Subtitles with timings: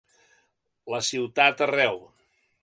[0.93, 2.03] La ciutat arreu!